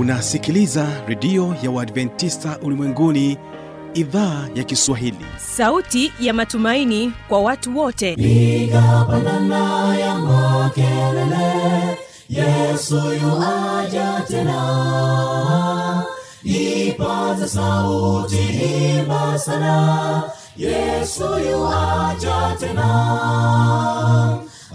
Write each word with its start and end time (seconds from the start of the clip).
unasikiliza 0.00 0.86
redio 1.06 1.56
ya 1.62 1.70
uadventista 1.70 2.58
ulimwenguni 2.62 3.38
idhaa 3.94 4.48
ya 4.54 4.64
kiswahili. 4.64 5.26
Sauti 5.38 6.12
ya 6.20 6.34
matumaini 6.34 7.12
kwa 7.28 7.40
watu 7.40 7.78
wote. 7.78 8.16
Piga 8.16 9.06
pandana 9.10 9.96
ya 9.98 10.14
makelele 10.14 11.98
yesu 12.28 12.96
yuaja 12.96 14.22
tena. 14.28 16.04
Ipata 16.44 17.48
sauti 17.48 18.36
himba 18.36 19.38
sana 19.38 20.22
yesu 20.56 21.24
yuaja 21.50 22.56
tena. 22.60 22.88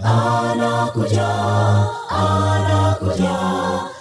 Anakuja 0.04 1.28
anakuja 2.10 3.36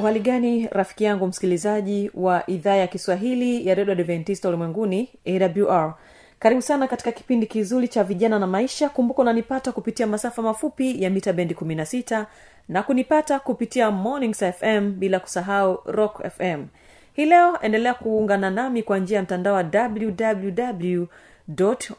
uhali 0.00 0.20
gani 0.20 0.68
rafiki 0.72 1.04
yangu 1.04 1.26
msikilizaji 1.26 2.10
wa 2.14 2.50
idhaa 2.50 2.74
ya 2.76 2.86
kiswahili 2.86 3.66
ya 3.68 3.74
redio 3.74 3.92
adventista 3.92 4.48
ulimwenguni 4.48 5.08
awr 5.26 5.94
karibu 6.38 6.62
sana 6.62 6.88
katika 6.88 7.12
kipindi 7.12 7.46
kizuri 7.46 7.88
cha 7.88 8.04
vijana 8.04 8.38
na 8.38 8.46
maisha. 8.46 8.88
Kumbuka 8.88 9.22
unanipata 9.22 9.72
kupitia 9.72 10.06
masafa 10.06 10.42
mafupi 10.42 11.02
ya 11.02 11.10
mita 11.10 11.32
bendi 11.32 11.54
16 11.54 12.24
na 12.68 12.82
kunipata 12.82 13.38
kupitia 13.40 13.90
mornings 13.90 14.44
fm 14.44 14.92
bila 14.98 15.20
kusahau 15.20 15.78
rock 15.86 16.22
fm 16.36 16.66
hii 17.12 17.24
leo 17.24 17.58
endelea 17.62 17.94
kuungana 17.94 18.50
nami 18.50 18.82
kwa 18.82 18.98
njia 18.98 19.16
ya 19.16 19.22
mtandao 19.22 19.54
wa 19.54 19.64
www 19.74 21.04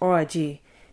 org. 0.02 0.38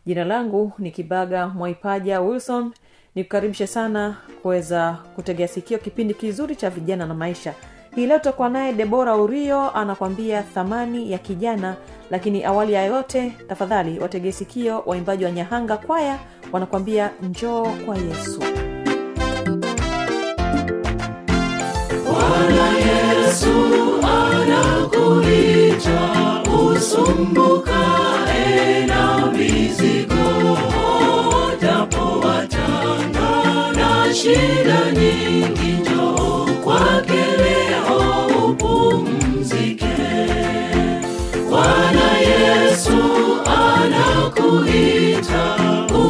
Jina 0.06 0.24
langu 0.24 0.72
ni 0.78 0.90
kibaga 0.90 1.48
mwaipaja 1.48 2.20
wilson 2.20 2.72
nikukaribishe 3.18 3.66
sana 3.66 4.16
kuweza 4.42 4.96
kutegea 5.14 5.48
sikio 5.48 5.78
kipindi 5.78 6.14
kizuri 6.14 6.56
cha 6.56 6.70
vijana 6.70 7.06
na 7.06 7.14
maisha. 7.14 7.54
Hii 7.94 8.06
leo 8.06 8.18
tutakuwa 8.18 8.48
naye 8.48 8.72
debora 8.72 9.16
urio 9.16 9.70
anakwambia 9.70 10.42
thamani 10.42 11.12
ya 11.12 11.18
kijana 11.18 11.76
lakini 12.10 12.44
awali 12.44 12.72
ya 12.72 12.84
yote 12.84 13.32
tafadhali 13.48 13.98
wategee 14.00 14.32
sikio 14.32 14.82
waimbaji 14.86 15.24
wa 15.24 15.30
nyahanga 15.30 15.76
kwaya 15.76 16.18
wanakwambia 16.52 17.10
njoo 17.22 17.66
kwa 17.86 17.96
yesu 17.96 18.67
shida 34.28 34.92
nyingi, 34.92 35.72
njoo 35.80 36.46
kwake 36.64 37.22
leo 37.38 37.98
upumzike. 38.48 39.96
Bwana 41.50 42.18
Yesu 42.18 42.98
anakuita 43.46 45.44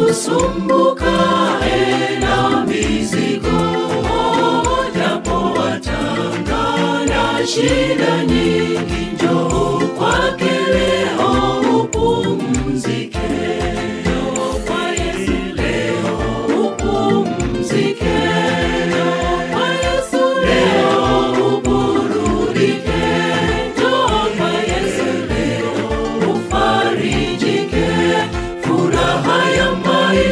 usumbukae 0.08 2.18
na 2.20 2.66
mizigo, 2.66 3.60
japo 4.96 5.36
watanga 5.60 6.64
na 7.08 7.46
shida 7.46 8.24
nyingi, 8.24 9.02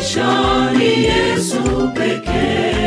maisha 0.06 0.71
ni 0.72 1.05
Yesu 1.05 1.89
pekee. 1.94 2.85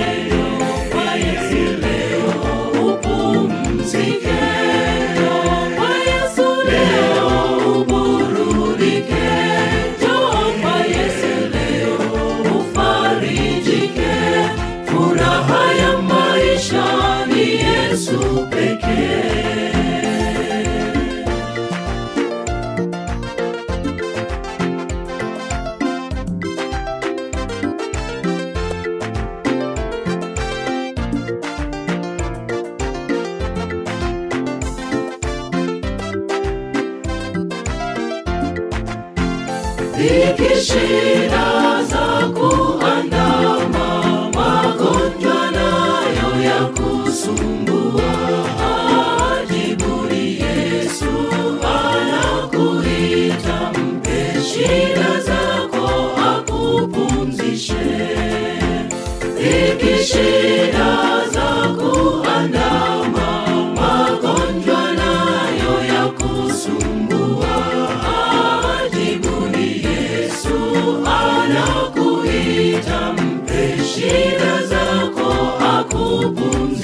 Bonjour. 76.31 76.78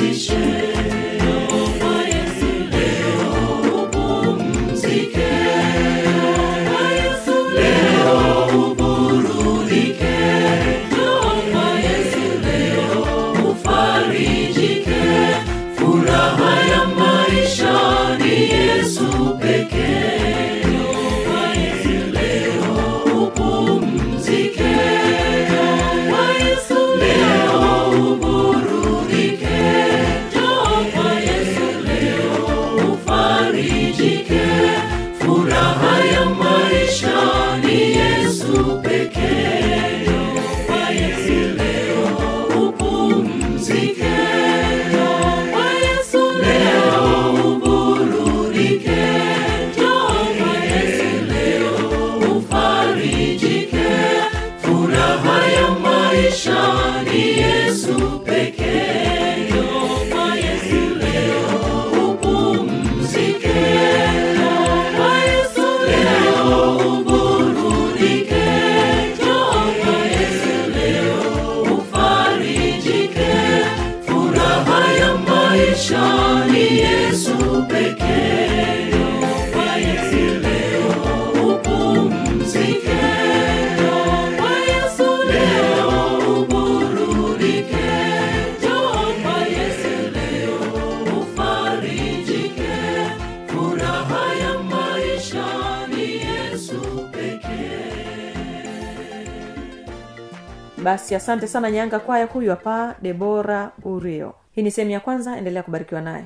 Basi 100.85 101.15
asante 101.15 101.47
sana 101.47 101.71
nyanga 101.71 101.99
kwaya 101.99 102.25
huyu 102.25 102.49
hapa 102.49 102.95
debora 103.01 103.71
urio 103.83 104.33
hii 104.51 104.61
ni 104.61 104.71
sehemu 104.71 104.91
ya 104.91 104.99
kwanza 104.99 105.37
endelea 105.37 105.63
kubarikiwa 105.63 106.01
naye. 106.01 106.25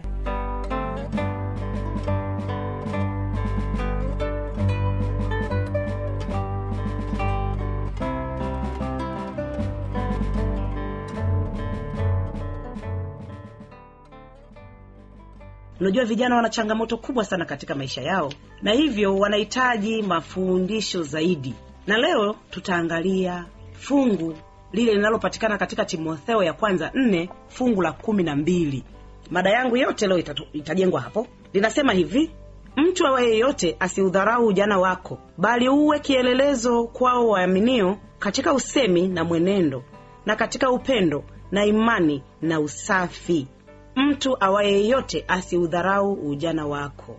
Unajua 15.79 16.05
vijana 16.05 16.35
wana 16.35 16.49
changamoto 16.49 16.97
kubwa 16.97 17.25
sana 17.25 17.45
katika 17.45 17.75
maisha 17.75 18.01
yao 18.01 18.33
na 18.61 18.71
hivyo 18.71 19.17
wanahitaji 19.17 20.01
mafundisho 20.01 21.03
zaidi. 21.03 21.53
Na 21.87 21.97
leo 21.97 22.35
tutaangalia 22.49 23.45
fungu 23.73 24.35
lile 24.73 24.93
linalopatikana 24.93 25.57
katika 25.57 25.85
timotheo 25.85 26.43
ya 26.43 26.53
kwanza 26.53 26.91
nne 26.93 27.29
fungu 27.47 27.81
la 27.81 27.91
kumi 27.91 28.23
na 28.23 28.35
mbili. 28.35 28.83
Mada 29.31 29.49
yangu 29.49 29.77
yote 29.77 30.07
leo 30.07 30.17
itajengwa 30.53 31.01
hapo. 31.01 31.27
Linasema 31.53 31.93
hivi 31.93 32.31
mtu 32.75 33.07
awa 33.07 33.21
yeyote 33.21 33.75
asiudharau 33.79 34.47
ujana 34.47 34.79
wako 34.79 35.17
bali 35.37 35.69
uwe 35.69 35.99
kielelezo 35.99 36.83
kwao 36.87 37.27
waaminio 37.27 37.97
katika 38.19 38.53
usemi 38.53 39.07
na 39.07 39.23
mwenendo 39.23 39.83
na 40.25 40.35
katika 40.35 40.71
upendo 40.71 41.23
na 41.51 41.65
imani 41.65 42.23
na 42.41 42.59
usafi. 42.59 43.47
Mtu 43.95 44.37
awa 44.43 44.63
yeyote 44.63 45.25
asiudharau 45.27 46.13
ujana 46.13 46.65
wako. 46.65 47.15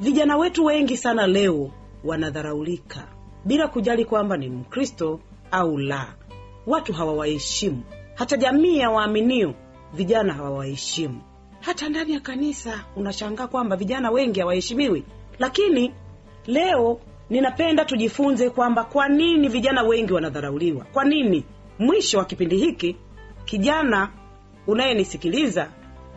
Vijana 0.00 0.36
wetu 0.36 0.64
wengi 0.64 0.96
sana 0.96 1.26
leo 1.26 1.70
wanadharaulika 2.04 3.04
bila 3.44 3.68
kujali 3.68 4.04
kwamba 4.04 4.36
ni 4.36 4.48
mkristo 4.48 5.20
au 5.50 5.78
la 5.78 6.06
watu 6.66 6.92
hawawaheshimu. 6.92 7.82
Hata 8.14 8.36
jamii 8.36 8.78
ya 8.78 8.90
waaminio 8.90 9.54
vijana 9.94 10.32
hawawaheshimu. 10.34 11.22
Hata 11.60 11.88
ndani 11.88 12.12
ya 12.12 12.20
kanisa 12.20 12.84
unashangaa 12.96 13.46
kwamba 13.46 13.76
vijana 13.76 14.10
wengi 14.10 14.40
hawaheshimiwi. 14.40 15.04
Lakini 15.38 15.92
leo 16.46 17.00
ninapenda 17.30 17.84
tujifunze 17.84 18.50
kwamba 18.50 18.84
kwa 18.84 19.08
nini 19.08 19.48
vijana 19.48 19.82
wengi 19.82 20.12
wanadharauliwa? 20.12 20.84
Kwa 20.84 21.04
nini? 21.04 21.44
Mwisho 21.78 22.18
wa 22.18 22.24
kipindi 22.24 22.56
hiki 22.56 22.96
kijana 23.44 24.08
unayenisikiliza 24.66 25.68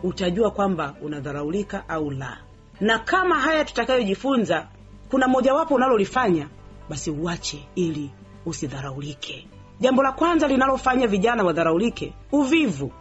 utajua 0.02 0.50
kwamba 0.50 0.94
unadharaulika 1.02 1.88
au 1.88 2.10
la. 2.10 2.38
Na 2.80 2.98
kama 2.98 3.40
haya 3.40 3.64
tutakayojifunza 3.64 4.68
kuna 5.10 5.28
mojawapo 5.28 5.74
unalolifanya 5.74 6.48
basi 6.88 7.10
uache 7.10 7.68
ili 7.74 8.10
usidharaulike 8.46 9.46
jambo 9.80 10.02
la 10.02 10.12
kwanza 10.12 10.48
linalofanya 10.48 11.06
vijana 11.06 11.44
wadharaulike 11.44 12.12
uvivu. 12.32 12.92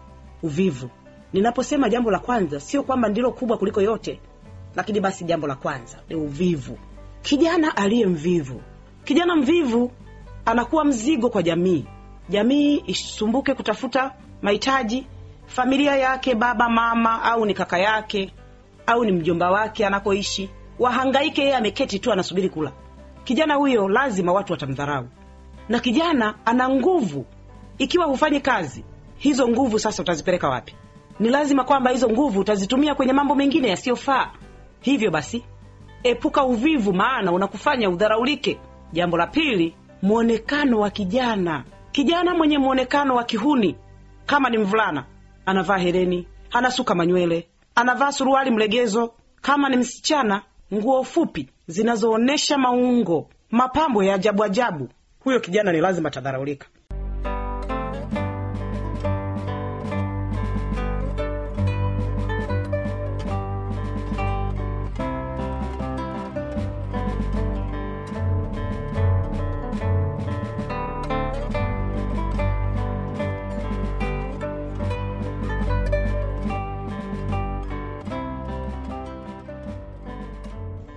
Uvivu. 0.43 0.89
Ninaposema 1.33 1.89
jambo 1.89 2.11
la 2.11 2.19
kwanza 2.19 2.59
sio 2.59 2.83
kwamba 2.83 3.09
ndilo 3.09 3.31
kubwa 3.31 3.57
kuliko 3.57 3.81
yote 3.81 4.19
lakini 4.77 4.99
basi 4.99 5.23
jambo 5.25 5.47
la 5.47 5.55
kwanza 5.55 5.97
ni 6.09 6.15
uvivu. 6.15 6.77
Kijana 7.21 7.77
aliye 7.77 8.05
mvivu. 8.05 8.61
Kijana 9.03 9.35
mvivu 9.35 9.91
anakuwa 10.45 10.85
mzigo 10.85 11.29
kwa 11.29 11.43
jamii. 11.43 11.85
Jamii 12.29 12.83
isumbuke 12.87 13.53
kutafuta 13.53 14.11
mahitaji. 14.41 15.07
Familia 15.45 15.95
yake 15.95 16.35
baba 16.35 16.69
mama 16.69 17.23
au 17.23 17.45
ni 17.45 17.53
kaka 17.53 17.77
yake 17.77 18.33
au 18.85 19.05
ni 19.05 19.11
mjomba 19.11 19.51
wake 19.51 19.85
anakoishi 19.85 20.49
wahangaike 20.79 21.41
yeye 21.41 21.55
ameketi 21.55 21.99
tu 21.99 22.11
anasubiri 22.11 22.49
kula. 22.49 22.71
Kijana 23.23 23.55
huyo 23.55 23.87
lazima 23.87 24.31
watu 24.33 24.53
watamdharau 24.53 25.07
na 25.69 25.79
kijana 25.79 26.35
ana 26.45 26.69
nguvu. 26.69 27.25
Ikiwa 27.77 28.05
hufanyi 28.05 28.39
kazi 28.41 28.83
hizo 29.17 29.47
nguvu 29.47 29.79
sasa 29.79 30.03
utazipeleka 30.03 30.49
wapi? 30.49 30.75
Ni 31.19 31.29
lazima 31.29 31.63
kwamba 31.63 31.91
hizo 31.91 32.09
nguvu 32.09 32.39
utazitumia 32.39 32.95
kwenye 32.95 33.13
mambo 33.13 33.35
mengine 33.35 33.67
yasiyofaa. 33.67 34.31
Hivyo 34.81 35.11
basi 35.11 35.43
epuka 36.03 36.43
uvivu 36.43 36.93
maana 36.93 37.31
unakufanya 37.31 37.89
udharaulike. 37.89 38.59
Jambo 38.93 39.17
la 39.17 39.27
pili 39.27 39.75
mwonekano 40.01 40.79
wa 40.79 40.89
kijana. 40.89 41.63
Kijana 41.91 42.33
mwenye 42.35 42.57
mwonekano 42.57 43.15
wa 43.15 43.23
kihuni. 43.23 43.75
Kama 44.25 44.49
ni 44.49 44.57
mvulana 44.57 45.05
anavaa 45.45 45.77
hereni 45.77 46.27
anasuka 46.51 46.95
manywele 46.95 47.47
anavaa 47.75 48.11
suruali 48.11 48.51
mlegezo. 48.51 49.13
Kama 49.41 49.69
ni 49.69 49.77
msichana 49.77 50.41
nguo 50.73 51.03
fupi 51.03 51.49
zinazoonyesha 51.67 52.57
maungo 52.57 53.29
mapambo 53.51 54.03
ya 54.03 54.15
ajabu 54.15 54.43
ajabu 54.43 54.89
huyo 55.27 55.39
kijana 55.39 55.71
ni 55.71 55.81
lazima 55.81 56.09
atadharaulika. 56.09 56.67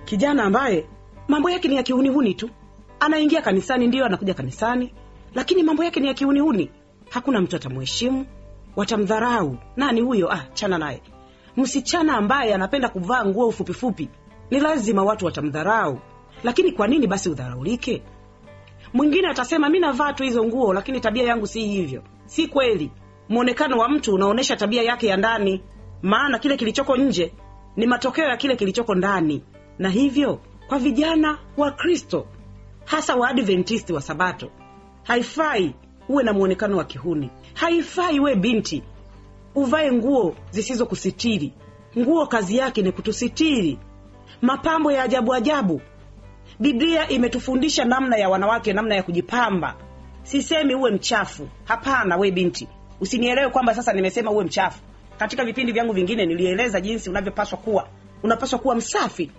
Kijana 0.05 0.43
ambaye 0.43 0.85
mambo 1.27 1.49
yake 1.49 1.67
ni 1.67 1.75
ya 1.75 1.83
kihunihuni 1.83 2.33
tu 2.33 2.49
anaingia 3.01 3.41
kanisani 3.41 3.87
ndiyo 3.87 4.05
anakuja 4.05 4.33
kanisani. 4.33 4.93
Lakini 5.35 5.63
mambo 5.63 5.83
yake 5.83 5.99
ni 5.99 6.07
ya 6.07 6.13
kiuniuni. 6.13 6.69
hakuna 7.09 7.41
mtu 7.41 7.55
atamheshimu 7.55 8.25
watamdharau. 8.75 9.57
Nani 9.75 10.01
huyo? 10.01 10.31
Ah 10.33 10.43
chana 10.53 10.77
naye. 10.77 11.01
Msichana 11.57 12.17
ambaye 12.17 12.53
anapenda 12.53 12.89
kuvaa 12.89 13.25
nguo 13.25 13.51
fupifupi 13.51 14.09
ni 14.51 14.59
lazima 14.59 15.03
watu 15.03 15.25
watamdharau. 15.25 15.99
Lakini 16.43 16.71
kwa 16.71 16.87
nini 16.87 17.07
basi 17.07 17.29
udharaulike? 17.29 18.01
Mwingine 18.93 19.27
atasema 19.27 19.69
mi 19.69 19.79
navaa 19.79 20.13
tu 20.13 20.23
hizo 20.23 20.43
nguo 20.45 20.73
lakini 20.73 20.99
tabia 20.99 21.23
yangu 21.23 21.47
si 21.47 21.67
hivyo. 21.67 22.03
Si 22.25 22.47
kweli. 22.47 22.91
Mwonekano 23.29 23.77
wa 23.77 23.89
mtu 23.89 24.13
unaonyesha 24.13 24.55
tabia 24.55 24.81
yake 24.83 25.07
ya 25.07 25.17
ndani. 25.17 25.61
Maana 26.01 26.39
kile 26.39 26.57
kilichoko 26.57 26.97
nje 26.97 27.33
ni 27.75 27.87
matokeo 27.87 28.25
ya 28.25 28.37
kile 28.37 28.55
kilichoko 28.55 28.95
ndani. 28.95 29.43
Na 29.79 29.89
hivyo 29.89 30.39
kwa 30.67 30.79
vijana 30.79 31.37
wa 31.57 31.71
kristo 31.71 32.27
hasa 32.91 33.15
waadventisti 33.15 33.93
wa 33.93 34.01
sabato. 34.01 34.51
Haifai 35.03 35.75
uwe 36.09 36.23
na 36.23 36.33
mwonekano 36.33 36.77
wa 36.77 36.83
kihuni. 36.83 37.29
Haifai 37.53 38.19
uwe 38.19 38.35
binti. 38.35 38.83
Uvae 39.55 39.91
nguo 39.91 40.35
zisizokusitiri 40.49 41.53
nguo 41.99 42.27
kazi 42.27 42.57
yake 42.57 42.81
ni 42.81 42.91
kutusitiri. 42.91 43.77
Mapambo 44.41 44.91
ya 44.91 45.03
ajabu 45.03 45.33
ajabu. 45.33 45.81
Biblia 46.59 47.09
imetufundisha 47.09 47.85
namna 47.85 48.17
ya 48.17 48.29
wanawake 48.29 48.73
namna 48.73 48.95
ya 48.95 49.03
kujipamba. 49.03 49.75
Sisemi 50.23 50.75
uwe 50.75 50.91
mchafu. 50.91 51.47
Hapana 51.65 52.17
we 52.17 52.31
binti. 52.31 52.67
Usinielewe 53.01 53.49
kwamba 53.49 53.75
sasa 53.75 53.93
nimesema 53.93 54.31
uwe 54.31 54.43
mchafu. 54.43 54.79
Katika 55.17 55.45
vipindi 55.45 55.71
vyangu 55.71 55.93
vingine 55.93 56.25
nilieleza 56.25 56.81
jinsi 56.81 57.09
unavyopaswa 57.09 57.57
kuwa. 57.57 57.87
Unapaswa 58.23 58.59
kuwa 58.59 58.75
msafi. 58.75 59.31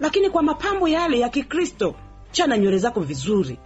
Lakini 0.00 0.30
kwa 0.30 0.42
mapambo 0.42 0.88
yale 0.88 1.18
ya 1.20 1.28
kikristo 1.28 1.94
chana 2.30 2.58
nywele 2.58 2.78
zako 2.78 3.00
vizuri. 3.00 3.58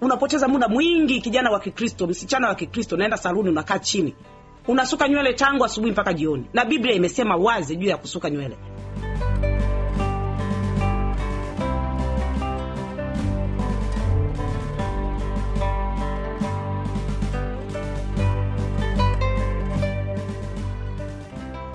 Unapoteza 0.00 0.48
muda 0.48 0.68
mwingi 0.68 1.20
kijana 1.20 1.50
wa 1.50 1.60
kikristo 1.60 2.06
msichana 2.06 2.48
wa 2.48 2.54
kikristo 2.54 2.94
unaenda 2.94 3.16
saluni 3.16 3.48
unakaa 3.48 3.78
chini. 3.78 4.14
Unasuka 4.68 5.08
nywele 5.08 5.32
tangu 5.32 5.64
asubuhi 5.64 5.92
mpaka 5.92 6.12
jioni. 6.12 6.44
Na 6.52 6.64
biblia 6.64 6.94
imesema 6.94 7.36
wazi 7.36 7.76
juu 7.76 7.88
ya 7.88 7.96
kusuka 7.96 8.30
nywele. 8.30 8.56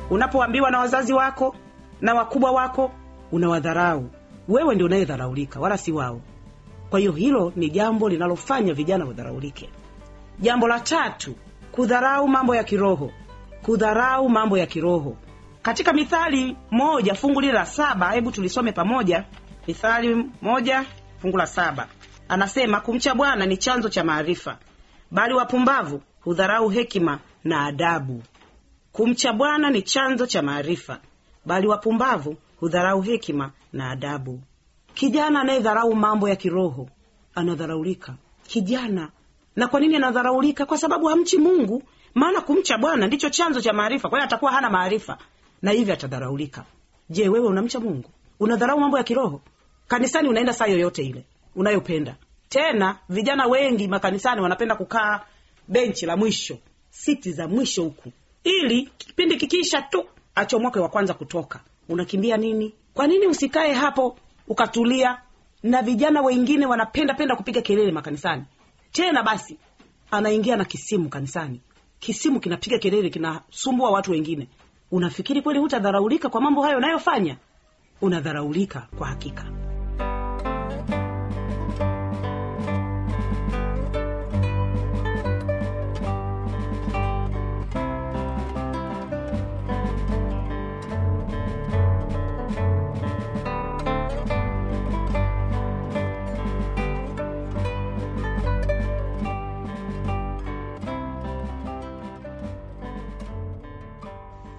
Unapoambiwa 0.09 0.71
na 0.71 0.79
wazazi 0.79 1.13
wako 1.13 1.55
na 2.01 2.13
wakubwa 2.13 2.51
wako 2.51 2.91
unawadharau. 3.31 4.09
Wewe 4.47 4.75
ndio 4.75 4.85
unayedharaulika 4.87 5.59
wala 5.59 5.77
si 5.77 5.91
wao 5.91 6.21
kwa 6.89 6.99
hiyo 6.99 7.11
hilo 7.11 7.53
ni 7.55 7.69
jambo 7.69 8.09
linalofanya 8.09 8.73
vijana 8.73 9.05
wadharaulike. 9.05 9.69
Jambo 10.39 10.67
la 10.67 10.79
tatu 10.79 11.35
kudharau 11.71 12.27
mambo 12.27 12.55
ya 12.55 12.63
kiroho. 12.63 13.11
Kudharau 13.61 14.29
mambo 14.29 14.57
ya 14.57 14.65
kiroho. 14.65 15.17
Katika 15.61 15.93
mithali 15.93 16.55
moja 16.71 17.15
fungu 17.15 17.41
lile 17.41 17.53
la 17.53 17.65
saba 17.65 18.11
hebu 18.11 18.31
tulisome 18.31 18.71
pamoja. 18.71 19.23
Mithali 19.67 20.25
moja 20.41 20.85
fungu 21.21 21.37
la 21.37 21.47
saba. 21.47 21.87
Anasema 22.29 22.81
kumcha 22.81 23.15
bwana 23.15 23.45
ni 23.45 23.57
chanzo 23.57 23.89
cha 23.89 24.03
maarifa 24.03 24.57
bali 25.11 25.33
wapumbavu 25.33 26.01
hudharau 26.21 26.69
hekima 26.69 27.19
na 27.43 27.65
adabu. 27.65 28.23
Kumcha 28.91 29.33
bwana 29.33 29.69
ni 29.69 29.81
chanzo 29.81 30.25
cha 30.27 30.41
maarifa 30.41 30.99
bali 31.45 31.67
wapumbavu 31.67 32.35
hudharau 32.59 33.01
hekima 33.01 33.51
na 33.73 33.89
adabu 33.91 34.41
kijana 34.97 35.41
anayedharau 35.41 35.95
mambo 35.95 36.29
ya 36.29 36.35
kiroho 36.35 36.89
anadharaulika. 37.35 38.13
Kijana. 38.47 39.09
Na 39.55 39.67
kwa 39.67 39.79
nini 39.79 39.95
anadharaulika? 39.95 40.65
Kwa 40.65 40.77
sababu 40.77 41.05
hamchi 41.07 41.37
mungu. 41.37 41.83
Maana 42.13 42.41
kumcha 42.41 42.77
bwana 42.77 43.07
ndicho 43.07 43.29
chanzo 43.29 43.61
cha 43.61 43.73
maarifa. 43.73 44.09
Kwa 44.09 44.19
hiyo 44.19 44.25
atakuwa 44.25 44.51
hana 44.51 44.69
maarifa. 44.69 45.17
Na 45.61 45.71
hivyo 45.71 45.93
atadharaulika. 45.93 46.63
Je 47.09 47.29
wewe 47.29 47.47
unamcha 47.47 47.79
mungu? 47.79 48.09
Unadharau 48.39 48.79
mambo 48.79 48.97
ya 48.97 49.03
kiroho? 49.03 49.41
Kanisani 49.87 50.29
unaenda 50.29 50.53
saa 50.53 50.65
yoyote 50.67 51.03
ile. 51.05 51.23
Unayopenda. 51.55 52.15
Tena 52.49 52.97
vijana 53.09 53.47
wengi 53.47 53.87
makanisani 53.87 54.41
wanapenda 54.41 54.75
kukaa 54.75 55.21
benchi 55.67 56.05
la 56.05 56.17
mwisho. 56.17 56.57
Siti 56.89 57.31
za 57.31 57.47
mwisho 57.47 57.83
huku. 57.83 58.11
Ili 58.43 58.89
kipindi 58.97 59.37
kikiisha 59.37 59.81
tu 59.81 60.05
achomoke 60.35 60.79
wa 60.79 60.89
kwanza 60.89 61.13
kutoka. 61.13 61.59
Unakimbia 61.89 62.37
nini? 62.37 62.73
Kwa 62.93 63.07
nini 63.07 63.27
usikae 63.27 63.73
hapo 63.73 64.17
ukatulia 64.47 65.21
na 65.63 65.81
vijana 65.81 66.21
wengine 66.21 66.65
wanapenda 66.65 67.13
penda 67.13 67.35
kupiga 67.35 67.61
kelele 67.61 67.91
makanisani. 67.91 68.43
Tena 68.91 69.23
basi 69.23 69.57
anaingia 70.11 70.55
na 70.55 70.65
kisimu 70.65 71.09
kanisani. 71.09 71.61
Kisimu 71.99 72.39
kinapiga 72.39 72.79
kelele 72.79 73.09
kinasumbua 73.09 73.89
watu 73.91 74.11
wengine. 74.11 74.47
Unafikiri 74.91 75.41
kweli 75.41 75.59
hutadharaulika 75.59 76.29
kwa 76.29 76.41
mambo 76.41 76.61
hayo 76.63 76.77
unayofanya? 76.77 77.37
Unadharaulika 78.01 78.87
kwa 78.97 79.07
hakika 79.07 79.66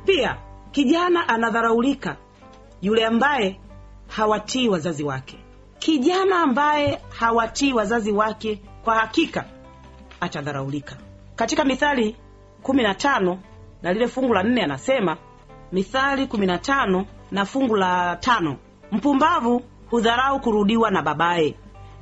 pia 0.09 0.37
kijana 0.73 1.29
anadharaulika. 1.29 2.17
Yule 2.83 3.07
ambaye 3.07 3.61
hawatii 4.09 4.69
wazazi 4.69 5.05
wake. 5.05 5.39
Kijana 5.79 6.41
ambaye 6.41 7.01
hawatii 7.09 7.73
wazazi 7.73 8.13
wake 8.13 8.63
kwa 8.85 8.95
hakika 8.95 9.45
atadharaulika. 10.21 10.97
Katika 11.37 11.65
mithali 11.65 12.17
kumi 12.63 12.83
na 12.83 12.95
tano 12.95 13.39
na 13.83 13.93
lile 13.93 14.09
fungu 14.09 14.35
la 14.35 14.43
nne 14.43 14.63
anasema 14.63 15.17
mithali 15.73 16.27
kumi 16.27 16.47
na 17.31 17.45
fungu 17.45 17.77
la 17.77 18.17
tano 18.17 18.57
mpumbavu 18.93 19.63
hudharau 19.91 20.41
kurudiwa 20.41 20.91
na 20.91 21.03
babaye 21.03 21.55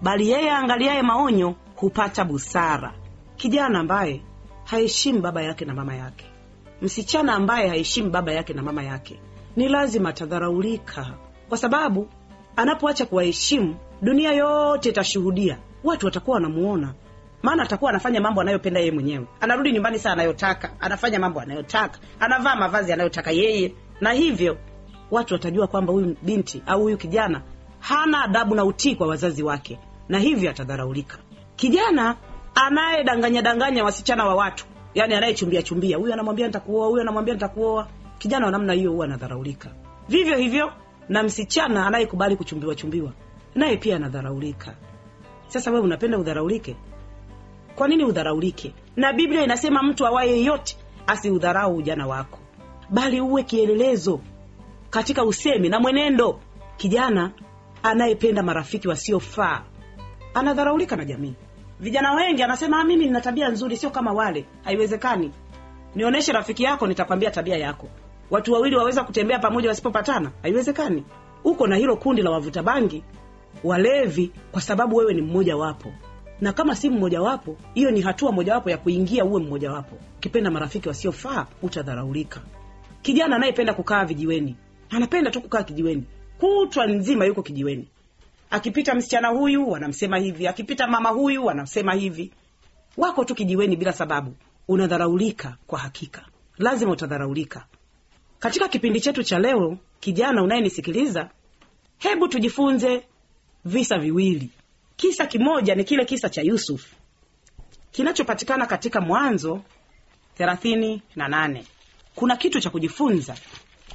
bali 0.03 0.31
yeye 0.31 0.51
aangaliaye 0.51 1.03
maonyo 1.03 1.55
hupata 1.77 2.25
busara. 2.25 2.93
Kijana 3.37 3.79
ambaye 3.79 4.23
haheshimu 4.65 5.21
baba 5.21 5.43
yake 5.43 5.65
na 5.65 5.75
mama 5.75 5.95
yake 5.95 6.36
msichana 6.83 7.35
ambaye 7.35 7.69
haheshimu 7.69 8.11
baba 8.11 8.33
yake 8.33 8.53
na 8.55 8.63
mama 8.63 8.83
yake 8.83 9.21
ni 9.57 9.69
lazima 9.69 10.09
atadharaulika. 10.09 11.07
Kwa 11.49 11.59
sababu 11.59 12.09
anapoacha 12.57 13.07
kuwaheshimu 13.07 13.77
dunia 14.03 14.33
yote 14.33 14.89
itashuhudia. 14.89 15.59
Watu 15.85 16.07
watakuwa 16.07 16.35
wanamuona. 16.35 16.95
Maana 17.43 17.63
atakuwa 17.63 17.91
anafanya 17.91 18.21
mambo 18.21 18.41
anayopenda 18.41 18.81
yeye 18.81 18.93
mwenyewe. 18.93 19.27
Anarudi 19.41 19.73
nyumbani 19.73 19.99
saa 19.99 20.13
anayotaka 20.13 20.71
anafanya 20.81 21.19
mambo 21.19 21.41
anayotaka 21.41 21.99
anavaa 22.21 22.57
mavazi 22.57 22.93
anayotaka 22.93 23.31
yeye. 23.31 23.75
Na 24.01 24.13
hivyo 24.13 24.59
watu 25.11 25.35
watajua 25.35 25.67
kwamba 25.67 25.93
huyu 25.93 26.17
binti 26.23 26.63
au 26.67 26.83
huyu 26.83 26.97
kijana 26.97 27.43
hana 27.81 28.25
adabu 28.25 28.55
na 28.55 28.65
utii 28.65 28.95
kwa 28.95 29.07
wazazi 29.07 29.43
wake. 29.43 29.79
Na 30.09 30.19
hivyo 30.19 30.51
atadharaulika. 30.51 31.19
Kijana 31.57 32.17
anayedanganya 32.55 33.43
danganya 33.43 33.85
wasichana 33.85 34.25
wa 34.25 34.35
watu 34.35 34.67
yani 34.97 35.15
anayechumbia 35.15 35.63
chumbia 35.63 35.97
huyu 35.97 36.13
anamwambia 36.13 36.47
nitakuoa 36.47 36.87
huyu 36.89 37.01
anamwambia 37.03 37.35
nitakuoa. 37.35 37.89
Kijana 38.19 38.47
wa 38.47 38.53
namna 38.53 38.73
hiyo 38.73 38.93
huwa 38.93 39.05
anadharaulika. 39.07 39.71
Vivyo 40.09 40.37
hivyo 40.37 40.73
na 41.09 41.23
msichana 41.23 41.87
anayekubali 41.87 42.37
kuchumbiwa 42.37 42.75
chumbiwa 42.75 43.13
naye 43.55 43.77
pia 43.77 43.97
anadharaulika. 43.97 44.75
Sasa 45.49 45.71
wewe 45.71 45.83
unapenda 45.85 46.19
udharaulike? 46.19 46.77
Kwa 47.75 47.89
nini 47.89 48.05
udharaulike? 48.05 48.75
Na 48.97 49.13
biblia 49.13 49.45
inasema 49.45 49.83
mtu 49.83 50.07
awaye 50.07 50.45
yote 50.45 50.77
asiudharau 51.07 51.77
ujana 51.77 52.07
wako 52.07 52.39
bali 52.91 53.21
uwe 53.21 53.43
kielelezo 53.43 54.21
katika 54.91 55.25
usemi 55.25 55.69
na 55.69 55.81
mwenendo. 55.81 56.41
Kijana 56.77 57.33
anayependa 57.83 58.43
marafiki 58.43 58.89
wasiofaa 58.89 59.63
anadharaulika 60.35 60.97
na 60.97 61.05
jamii 61.05 61.35
vijana 61.81 62.15
wengi 62.15 62.43
anasema 62.43 62.81
"Ah, 62.81 62.85
mimi 62.85 63.05
nina 63.05 63.21
tabia 63.21 63.49
nzuri 63.49 63.77
sio 63.77 63.91
kama 63.91 64.13
wale. 64.13 64.45
Haiwezekani. 64.65 65.31
Nionyeshe 65.95 66.33
rafiki 66.33 66.63
yako 66.63 66.87
nitakwambia 66.87 67.31
tabia 67.31 67.57
yako. 67.57 67.89
Watu 68.31 68.53
wawili 68.53 68.77
waweza 68.77 69.05
kutembea 69.05 69.39
pamoja 69.39 69.69
wasipopatana? 69.69 70.31
Haiwezekani. 70.43 71.05
Uko 71.45 71.67
na 71.67 71.77
hilo 71.77 71.97
kundi 71.97 72.23
la 72.23 72.31
wavuta 72.31 72.63
bangi 72.63 73.03
walevi 73.65 74.33
kwa 74.53 74.61
sababu 74.63 74.97
wewe 74.97 75.15
ni 75.15 75.23
mmoja 75.23 75.57
wapo 75.57 75.93
na 76.41 76.53
kama 76.53 76.75
si 76.77 76.91
mmoja 76.91 77.23
wapo 77.23 77.57
hiyo 77.75 77.91
ni 77.91 78.01
hatua 78.01 78.33
mojawapo 78.33 78.71
ya 78.71 78.79
kuingia 78.79 79.25
uwe 79.25 79.43
mmoja 79.43 79.73
wapo 79.73 79.97
ukipenda 80.17 80.51
marafiki 80.51 80.89
wasiofaa 80.89 81.47
utadharaulika. 81.63 82.41
Kijana 83.03 83.37
anayependa 83.37 83.75
kukaa 83.75 84.05
vijiweni 84.05 84.57
anapenda 84.91 85.31
tu 85.31 85.41
kukaa 85.41 85.63
kijiweni. 85.63 86.05
Kutwa 86.39 86.87
nzima 86.87 87.25
yuko 87.25 87.43
kijiweni 87.43 87.89
akipita 88.51 88.95
msichana 88.95 89.29
huyu 89.29 89.71
wanamsema 89.71 90.19
hivi. 90.19 90.49
Akipita 90.49 90.87
mama 90.87 91.09
huyu 91.09 91.45
wanamsema 91.45 91.95
hivi. 91.95 92.33
Wako 92.97 93.25
tu 93.25 93.35
kijiweni 93.35 93.77
bila 93.77 93.93
sababu. 93.93 94.35
Unadharaulika 94.69 95.57
kwa 95.67 95.79
hakika. 95.79 96.25
Lazima 96.59 96.93
utadharaulika. 96.93 97.67
Katika 98.39 98.69
kipindi 98.69 99.01
chetu 99.01 99.23
cha 99.23 99.39
leo 99.39 99.79
kijana 100.01 100.43
unayenisikiliza 100.43 101.31
hebu 101.99 102.29
tujifunze 102.29 103.07
visa 103.65 103.99
viwili. 103.99 104.51
Kisa 104.97 105.27
kimoja 105.27 105.75
ni 105.75 105.85
kile 105.85 106.05
kisa 106.05 106.29
cha 106.29 106.43
yusuf. 106.43 106.93
Kinachopatikana 107.91 108.67
katika 108.67 109.01
mwanzo 109.01 109.61
thelathini 110.35 111.03
na 111.17 111.29
nane. 111.29 111.65
Kuna 112.15 112.37
kitu 112.37 112.61
cha 112.61 112.71
kujifunza 112.71 113.35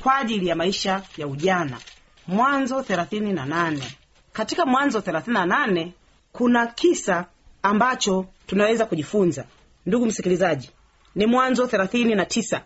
kwa 0.03 0.15
ajili 0.17 0.47
ya 0.47 0.55
maisha 0.55 1.03
ya 1.17 1.27
ujana. 1.27 1.77
Mwanzo 2.27 2.83
thelathini 2.83 3.33
na 3.33 3.45
nane 3.45 3.83
katika 4.33 4.65
mwanzo 4.65 5.01
thelathini 5.01 5.33
na 5.33 5.45
nane 5.45 5.93
kuna 6.31 6.67
kisa 6.67 7.25
ambacho 7.63 8.25
tunaweza 8.47 8.85
kujifunza. 8.85 9.45
Ndugu 9.85 10.05
msikilizaji 10.05 10.69
ni 11.15 11.25
mwanzo 11.25 11.67
thelathini 11.67 12.15
na 12.15 12.25
tisa. 12.25 12.61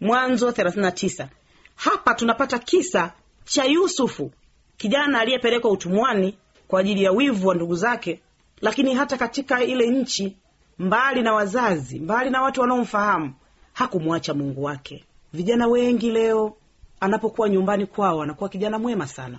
Mwanzo 0.00 0.52
thelathini 0.52 0.82
na 0.84 0.92
tisa. 0.92 1.28
Hapa 1.76 2.14
tunapata 2.14 2.58
kisa 2.58 3.12
cha 3.44 3.64
yusufu 3.64 4.32
kijana 4.76 5.20
aliyepelekwa 5.20 5.70
utumwani 5.70 6.38
kwa 6.68 6.80
ajili 6.80 7.02
ya 7.02 7.12
wivu 7.12 7.48
wa 7.48 7.54
ndugu 7.54 7.74
zake 7.74 8.20
lakini 8.60 8.94
hata 8.94 9.16
katika 9.16 9.64
ile 9.64 9.86
nchi 9.90 10.36
mbali 10.78 11.22
na 11.22 11.32
wazazi 11.34 11.98
mbali 11.98 12.30
na 12.30 12.42
watu 12.42 12.60
wanaomfahamu 12.60 13.34
hakumwacha 13.72 14.34
mungu 14.34 14.62
wake. 14.64 15.04
Vijana 15.32 15.66
wengi 15.66 16.10
leo 16.10 16.56
anapokuwa 17.00 17.48
nyumbani 17.48 17.86
kwao 17.86 18.22
anakuwa 18.22 18.48
kijana 18.50 18.78
mwema 18.78 19.06
sana 19.06 19.38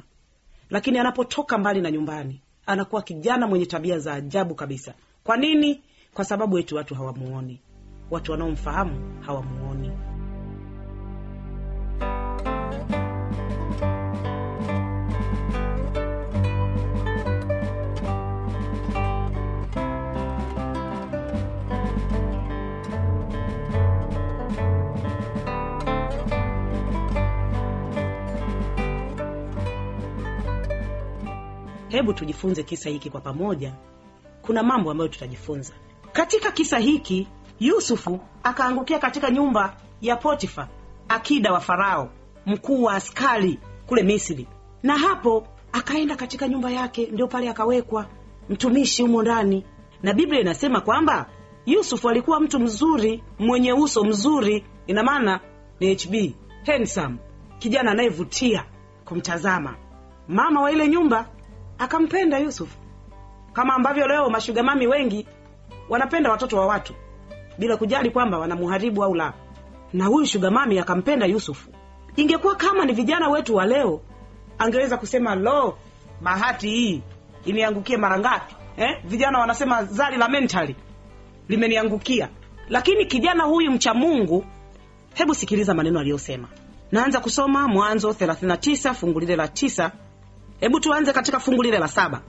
lakini 0.70 1.00
anapotoka 1.00 1.58
mbali 1.58 1.82
na 1.82 1.92
nyumbani 1.92 2.42
anakuwa 2.66 3.02
kijana 3.02 3.48
mwenye 3.48 3.66
tabia 3.66 4.00
za 4.00 4.14
ajabu 4.14 4.56
kabisa. 4.56 4.94
Kwa 5.24 5.38
nini? 5.38 5.82
Kwa 6.14 6.26
sababu 6.26 6.58
eti 6.58 6.76
watu 6.76 6.96
hawamuoni. 6.96 7.62
Watu 8.12 8.32
wanaomfahamu 8.32 9.22
hawamuoni 9.22 9.92
hebu 31.90 32.14
tujifunze 32.14 32.64
kisa 32.64 32.90
hiki 32.90 33.10
kwa 33.10 33.22
pamoja. 33.22 33.74
Kuna 34.42 34.64
mambo 34.64 34.92
ambayo 34.92 35.08
tutajifunza. 35.08 35.74
Katika 36.12 36.52
kisa 36.52 36.78
hiki 36.80 37.28
yusufu 37.60 38.20
akaangukia 38.44 39.00
katika 39.00 39.32
nyumba 39.32 39.78
ya 40.02 40.16
potifa 40.16 40.68
akida 41.10 41.54
wa 41.54 41.60
farao 41.60 42.10
mkuu 42.46 42.84
wa 42.84 42.94
askari 42.94 43.60
kule 43.86 44.04
misri. 44.04 44.48
Na 44.84 44.98
hapo 44.98 45.48
akaenda 45.72 46.16
katika 46.16 46.48
nyumba 46.48 46.72
yake 46.72 47.08
ndio 47.12 47.28
pale 47.28 47.50
akawekwa 47.50 48.06
mtumishi 48.50 49.02
humo 49.02 49.22
ndani. 49.22 49.66
Na 50.04 50.14
biblia 50.14 50.40
inasema 50.42 50.82
kwamba 50.82 51.30
yusufu 51.66 52.10
alikuwa 52.10 52.40
mtu 52.40 52.60
mzuri 52.60 53.24
mwenye 53.40 53.74
uso 53.74 54.04
mzuri. 54.04 54.66
Ina 54.88 55.04
maana 55.04 55.40
ni 55.80 55.94
hb 55.96 56.34
handsome 56.66 57.16
kijana 57.60 57.92
anayevutia 57.92 58.66
kumtazama. 59.06 59.76
Mama 60.28 60.62
wa 60.62 60.72
ile 60.72 60.88
nyumba 60.88 61.26
akampenda 61.80 62.40
yusufu 62.40 62.78
kama 63.54 63.74
ambavyo 63.74 64.08
leo 64.08 64.30
mashugamami 64.30 64.88
wengi 64.88 65.28
wanapenda 65.90 66.32
watoto 66.32 66.58
wa 66.58 66.66
watu 66.68 66.94
bila 67.58 67.78
kujali 67.78 68.10
kwamba 68.10 68.38
wanamuharibu 68.40 69.04
au 69.04 69.16
la. 69.16 69.34
Na 69.94 70.06
huyu 70.06 70.26
shugamami 70.26 70.80
akampenda 70.80 71.26
yusufu 71.26 71.70
ingekuwa 72.16 72.56
kama 72.56 72.86
ni 72.86 72.94
vijana 72.94 73.30
wetu 73.30 73.56
wa 73.56 73.66
leo 73.66 74.02
angeweza 74.58 74.98
kusema 74.98 75.36
lo 75.36 75.78
bahati 76.22 76.70
hii 76.70 77.02
iniangukie 77.46 77.98
mara 77.98 78.20
ngapi? 78.20 78.56
Eh? 78.78 79.02
vijana 79.06 79.40
wanasema 79.40 79.84
zali 79.84 80.18
la 80.18 80.30
mentali 80.30 80.76
limeniangukia. 81.50 82.30
Lakini 82.70 83.06
kijana 83.06 83.44
huyu 83.44 83.72
mcha 83.72 83.94
mungu 83.94 84.46
hebu 85.14 85.36
sikiliza 85.36 85.74
maneno 85.74 86.00
aliyosema. 86.00 86.48
Naanza 86.92 87.20
kusoma 87.20 87.68
mwanzo 87.68 88.10
39 88.10 88.94
fungu 88.94 89.20
la 89.20 89.48
hebu 90.60 90.80
tuanze 90.80 91.14
katika 91.14 91.40
fungu 91.40 91.64
lile 91.64 91.80
la 91.80 91.88
saba. 91.88 92.22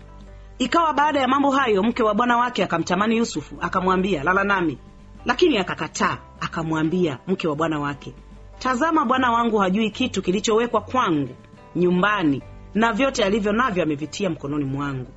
Ikawa 0.58 0.92
baada 0.92 1.20
ya 1.20 1.28
mambo 1.28 1.50
hayo 1.50 1.82
mke 1.82 2.02
wa 2.02 2.14
bwana 2.14 2.37
wake 2.37 2.64
akamtamani 2.64 3.16
yusufu 3.16 3.56
akamwambia 3.61 4.25
lala 4.25 4.44
nami. 4.44 4.78
Lakini 5.25 5.58
akakataa 5.58 6.18
akamwambia 6.40 7.18
mke 7.26 7.49
wa 7.49 7.56
bwana 7.56 7.80
wake 7.80 8.14
tazama 8.58 9.04
bwana 9.04 9.30
wangu 9.32 9.58
hajui 9.58 9.90
kitu 9.90 10.23
kilichowekwa 10.23 10.80
kwangu 10.80 11.35
nyumbani 11.76 12.42
na 12.75 12.92
vyote 12.92 13.25
alivyo 13.25 13.52
navyo 13.52 13.82
amevitia 13.82 14.30
mkononi 14.30 14.64
mwangu. 14.64 15.11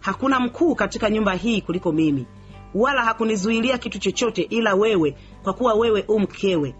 Hakuna 0.00 0.40
mkuu 0.40 0.74
katika 0.74 1.10
nyumba 1.10 1.34
hii 1.34 1.60
kuliko 1.60 1.92
mimi 1.92 2.26
wala 2.74 3.04
hakunizuilia 3.04 3.78
kitu 3.78 3.98
chochote 3.98 4.42
ila 4.42 4.74
wewe 4.74 5.16
kwa 5.42 5.52
kuwa 5.52 5.74
wewe 5.74 6.04
u 6.08 6.20
mkewe. 6.20 6.74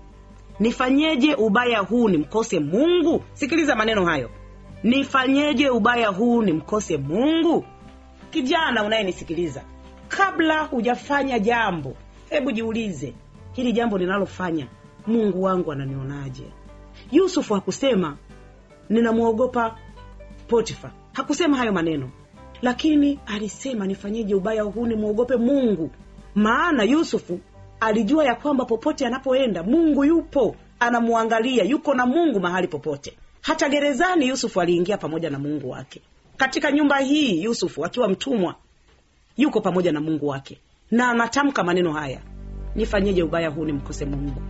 Nifanyeje 0.60 1.34
ubaya 1.34 1.78
huu 1.78 2.08
nimkose 2.08 2.60
mungu? 2.60 3.24
Sikiliza 3.32 3.76
maneno 3.76 4.04
hayo 4.04 4.30
nifanyeje 4.82 5.70
ubaya 5.70 6.08
huu 6.08 6.42
nimkose 6.42 6.96
mungu? 6.96 7.64
Kijana 8.30 8.84
unayenisikiliza 8.84 9.62
kabla 10.08 10.62
hujafanya 10.64 11.38
jambo 11.38 11.94
hebu 12.30 12.52
jiulize 12.52 13.14
hili 13.52 13.72
jambo 13.72 13.98
ninalofanya 13.98 14.66
mungu 15.06 15.42
wangu 15.42 15.72
ananionaje? 15.72 16.44
Yusufu 17.12 17.54
hakusema 17.54 18.16
ninamwogopa 18.90 19.76
potifa. 20.48 20.90
Hakusema 21.12 21.56
hayo 21.56 21.72
maneno 21.72 22.10
lakini 22.62 23.20
alisema 23.26 23.86
nifanyeje 23.86 24.34
ubaya 24.34 24.62
huu 24.62 24.86
nimwogope 24.86 25.36
mungu? 25.36 25.90
Maana 26.34 26.82
yusufu 26.82 27.40
alijua 27.80 28.24
ya 28.24 28.34
kwamba 28.34 28.64
popote 28.64 29.06
anapoenda 29.06 29.62
mungu 29.62 30.04
yupo 30.04 30.56
anamwangalia 30.80 31.64
yuko 31.64 31.94
na 31.94 32.06
mungu 32.06 32.40
mahali 32.40 32.68
popote 32.68 33.18
hata 33.40 33.68
gerezani 33.68 34.28
yusufu 34.28 34.60
aliingia 34.60 34.98
pamoja 34.98 35.30
na 35.30 35.38
mungu 35.38 35.70
wake. 35.70 36.00
Katika 36.36 36.72
nyumba 36.72 36.98
hii 36.98 37.42
yusufu 37.42 37.84
akiwa 37.84 38.08
mtumwa 38.08 38.54
yuko 39.36 39.60
pamoja 39.60 39.92
na 39.92 40.00
mungu 40.00 40.28
wake. 40.28 40.58
Na 40.90 41.10
anatamka 41.10 41.62
maneno 41.64 41.92
haya 41.92 42.20
nifanyeje 42.74 43.22
ubaya 43.22 43.48
huu 43.48 43.64
nimkose 43.64 44.04
mungu 44.04 44.42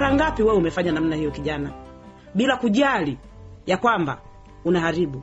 mara 0.00 0.14
ngapi 0.14 0.42
wewe 0.42 0.56
umefanya 0.56 0.92
namna 0.92 1.16
hiyo 1.16 1.30
kijana? 1.30 1.70
Bila 2.34 2.56
kujali 2.56 3.18
ya 3.66 3.76
kwamba 3.76 4.20
unaharibu. 4.64 5.22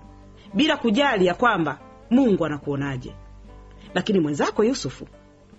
Bila 0.53 0.77
kujali 0.77 1.25
ya 1.25 1.33
kwamba 1.33 1.79
mungu 2.09 2.45
anakuonaje. 2.45 3.15
Lakini 3.93 4.19
mwenzako 4.19 4.63
yusufu 4.63 5.07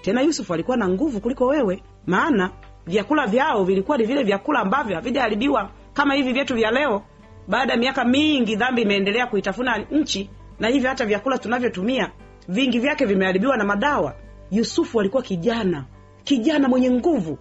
tena 0.03 0.21
yusufu 0.23 0.55
alikuwa 0.55 0.77
na 0.77 0.89
nguvu 0.89 1.21
kuliko 1.21 1.47
wewe. 1.47 1.83
Maana 2.07 2.51
vyakula 2.87 3.27
vyao 3.27 3.65
vilikuwa 3.65 3.99
ni 3.99 4.05
vile 4.05 4.23
vyakula 4.23 4.61
ambavyo 4.61 4.97
havijaharibiwa 4.97 5.71
kama 5.93 6.15
hivi 6.15 6.33
vyetu 6.33 6.55
vya 6.55 6.71
leo. 6.71 7.03
Baada 7.49 7.73
ya 7.73 7.79
miaka 7.79 8.05
mingi 8.05 8.57
dhambi 8.57 8.83
imeendelea 8.83 9.27
kuitafuna 9.27 9.79
nchi 9.79 10.31
na 10.61 10.69
hivyo 10.69 10.89
hata 10.89 11.07
vyakula 11.07 11.39
tunavyotumia 11.39 12.11
vingi 12.49 12.79
vyake 12.79 13.05
vimeharibiwa 13.05 13.57
na 13.57 13.65
madawa. 13.65 14.15
Yusufu 14.51 15.01
alikuwa 15.01 15.23
kijana 15.23 15.85
kijana 16.25 16.69
mwenye 16.69 16.91
nguvu. 16.91 17.39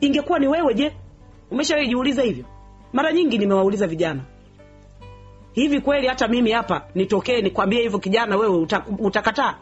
Ingekuwa 0.00 0.38
ni 0.38 0.48
wewe 0.48 0.74
je 0.74 0.92
umeshawaijiuliza 1.50 2.22
hivyo? 2.22 2.44
Mara 2.92 3.12
nyingi 3.12 3.38
nimewauliza 3.38 3.86
vijana. 3.86 4.20
Hivi 5.52 5.80
kweli 5.80 6.06
hata 6.06 6.28
mimi 6.28 6.50
hapa 6.52 6.86
nitokee 6.94 7.42
nikwambie 7.42 7.82
hivyo 7.82 7.98
kijana 7.98 8.36
wewe 8.36 8.56
uta, 8.56 8.84
utakataa? 8.98 9.54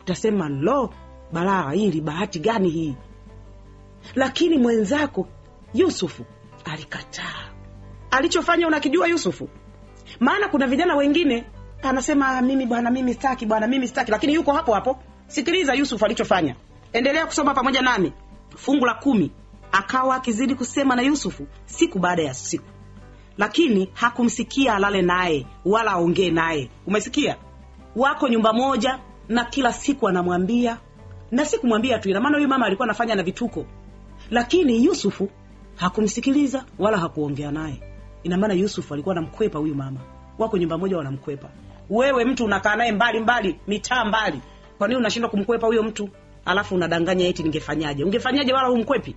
Utasema 0.00 0.48
lo 0.48 0.94
balaa 1.32 1.70
hili 1.70 2.00
bahati 2.00 2.38
gani 2.38 2.68
hii? 2.70 2.94
Lakini 4.14 4.58
mwenzako 4.58 5.28
yusufu 5.74 6.24
alikataa. 6.64 7.50
Alichofanya 8.10 8.66
unakijua 8.66 9.06
yusufu? 9.08 9.48
Maana 10.20 10.48
kuna 10.48 10.66
vijana 10.66 10.96
wengine 10.96 11.44
anasema 11.82 12.42
mimi 12.42 12.66
bwana 12.66 12.90
mimi 12.90 13.14
staki 13.14 13.46
bwana 13.46 13.66
mimi 13.66 13.88
staki 13.88 14.10
lakini 14.10 14.34
yuko 14.34 14.52
hapo 14.52 14.74
hapo. 14.74 14.98
Sikiliza 15.26 15.74
yusufu 15.74 16.04
alichofanya. 16.04 16.54
Endelea 16.92 17.26
kusoma 17.26 17.54
pamoja 17.54 17.82
nami. 17.82 18.12
Fungu 18.56 18.86
la 18.86 18.94
kumi 18.94 19.30
akawa 19.78 20.16
akizidi 20.16 20.54
kusema 20.54 20.96
na 20.96 21.02
yusufu 21.02 21.46
siku 21.64 21.98
baada 21.98 22.22
ya 22.22 22.34
siku. 22.34 22.64
Lakini 23.38 23.90
hakumsikia 23.92 24.74
alale 24.74 25.02
naye 25.02 25.46
wala 25.64 25.90
aongee 25.90 26.30
naye. 26.30 26.70
Umesikia? 26.86 27.36
Wako 27.96 28.28
nyumba 28.28 28.52
moja 28.52 28.98
na 29.28 29.44
kila 29.44 29.72
siku 29.72 30.08
anamwambia 30.08 30.78
na 31.30 31.44
sikumwambia 31.44 31.98
tu 31.98 32.08
inamaana 32.10 32.36
huyu 32.36 32.48
mama 32.48 32.66
alikuwa 32.66 32.86
anafanya 32.86 33.14
na 33.14 33.22
vituko. 33.22 33.66
Lakini 34.30 34.84
yusufu 34.84 35.28
hakumsikiliza 35.76 36.64
wala 36.78 36.98
hakuongea 36.98 37.50
naye. 37.50 37.82
Inamaana 38.22 38.54
yusufu 38.54 38.94
alikuwa 38.94 39.12
anamkwepa 39.16 39.58
huyu 39.58 39.74
mama. 39.74 40.00
Wako 40.38 40.58
nyumba 40.58 40.78
moja 40.78 40.96
wanamkwepa. 40.96 41.48
Wewe 41.90 42.24
mtu 42.24 42.44
unakaa 42.44 42.76
naye 42.76 42.92
mbali 42.92 43.20
mbali 43.20 43.58
mitaa 43.68 44.04
mbali. 44.04 44.40
Kwa 44.78 44.88
nini 44.88 45.00
unashindwa 45.00 45.30
kumkwepa 45.30 45.66
huyo 45.66 45.82
mtu? 45.82 46.08
Alafu 46.44 46.74
unadanganya 46.74 47.26
eti 47.26 47.42
ningefanyaje? 47.42 48.04
Ungefanyaje 48.04 48.52
wala 48.52 48.68
humkwepi 48.68 49.16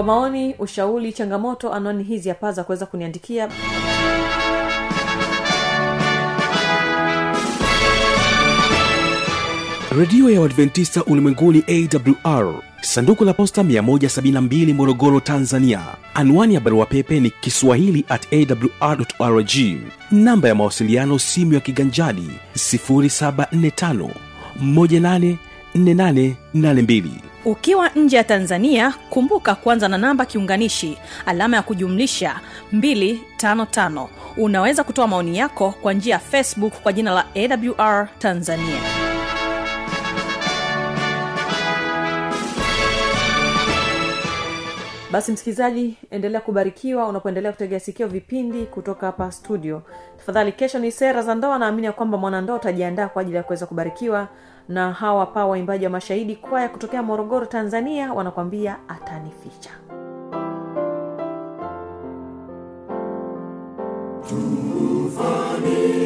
kwa 0.00 0.06
maoni 0.06 0.54
ushauri 0.58 1.12
changamoto 1.12 1.72
anwani 1.72 2.04
hizi 2.04 2.28
hapa 2.28 2.52
za 2.52 2.64
kuweza 2.64 2.86
kuniandikia. 2.86 3.48
Redio 9.98 10.30
ya 10.30 10.40
uadventista 10.40 11.04
ulimwenguni 11.04 11.64
awr 11.68 12.54
sanduku 12.80 13.24
la 13.24 13.34
posta 13.34 13.62
172 13.62 14.74
morogoro 14.74 15.20
tanzania. 15.20 15.80
Anwani 16.14 16.54
ya 16.54 16.60
barua 16.60 16.86
pepe 16.86 17.20
ni 17.20 17.30
kiswahili 17.30 18.04
at 18.08 18.26
awrrg 18.80 19.50
namba 20.10 20.48
ya 20.48 20.54
mawasiliano 20.54 21.18
simu 21.18 21.54
ya 21.54 21.60
kiganjadi 21.60 22.30
745 22.54 24.08
184882 24.64 27.29
ukiwa 27.44 27.88
nje 27.88 28.16
ya 28.16 28.24
tanzania 28.24 28.94
kumbuka 29.10 29.54
kuanza 29.54 29.88
na 29.88 29.98
namba 29.98 30.24
kiunganishi 30.26 30.98
alama 31.26 31.56
ya 31.56 31.62
kujumlisha 31.62 32.40
255 32.74 34.06
unaweza 34.36 34.84
kutoa 34.84 35.06
maoni 35.06 35.38
yako 35.38 35.74
kwa 35.82 35.92
njia 35.92 36.14
ya 36.14 36.18
facebook 36.20 36.72
kwa 36.82 36.92
jina 36.92 37.10
la 37.12 37.24
awr 37.34 38.08
tanzania. 38.18 38.80
Basi 45.12 45.32
msikilizaji 45.32 45.96
endelea 46.10 46.40
kubarikiwa 46.40 47.08
unapoendelea 47.08 47.52
kutegea 47.52 47.80
sikio 47.80 48.06
vipindi 48.06 48.66
kutoka 48.66 49.06
hapa 49.06 49.32
studio. 49.32 49.82
Tafadhali 50.18 50.52
kesho 50.52 50.78
ni 50.78 50.92
sera 50.92 51.22
za 51.22 51.34
ndoa 51.34 51.58
naamini 51.58 51.86
ya 51.86 51.92
kwamba 51.92 52.18
mwanandoa 52.18 52.56
utajiandaa 52.56 53.08
kwa 53.08 53.22
ajili 53.22 53.36
ya 53.36 53.42
kuweza 53.42 53.66
kubarikiwa 53.66 54.28
na 54.70 54.92
hawa 54.92 55.26
pa 55.26 55.46
waimbaji 55.46 55.84
wa 55.84 55.90
mashahidi 55.90 56.36
kwaya 56.36 56.68
kutokea 56.68 57.02
morogoro 57.02 57.46
tanzania 57.46 58.12
wanakwambia 58.12 58.76
atanificha. 58.88 59.70
Jipe 64.30 65.99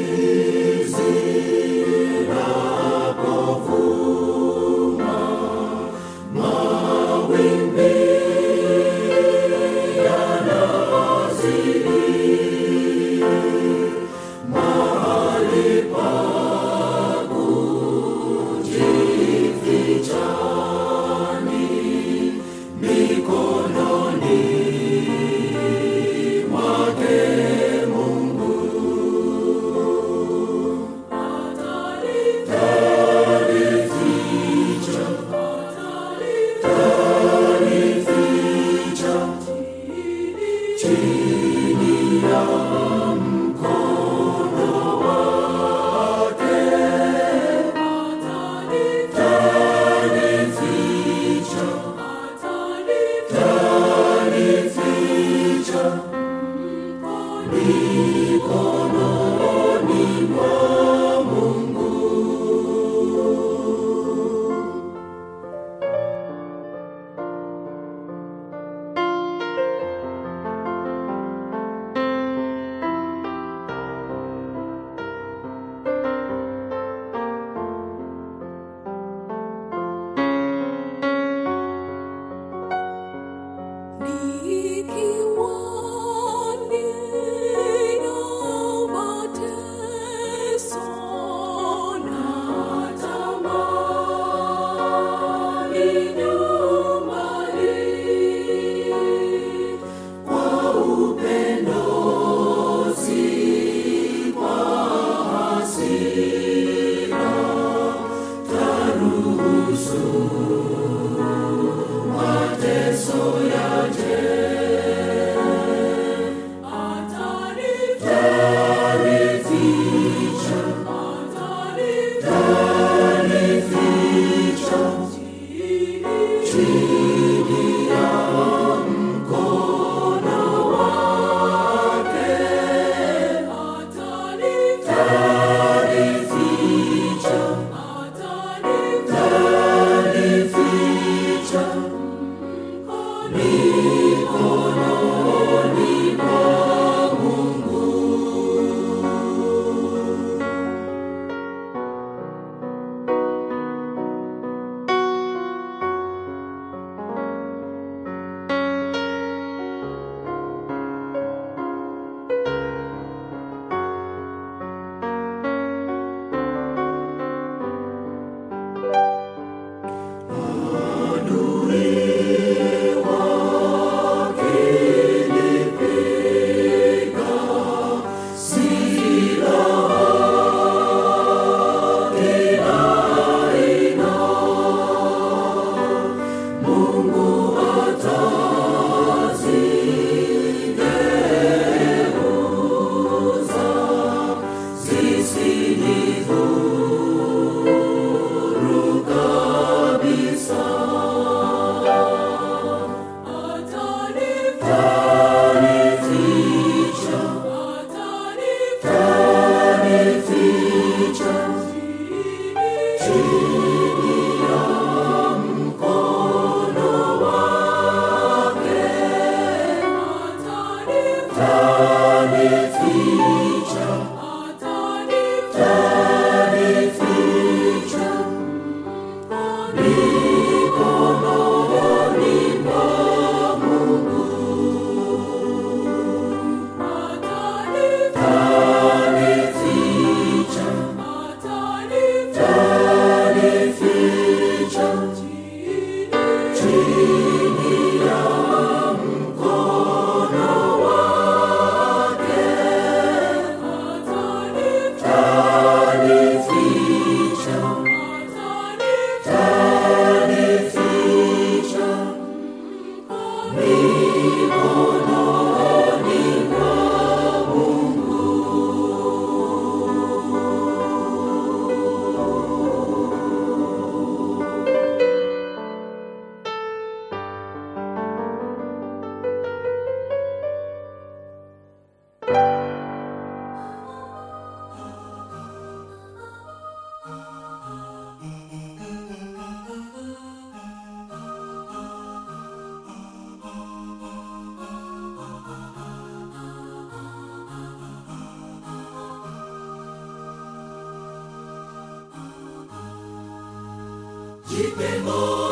moyo 304.56 305.43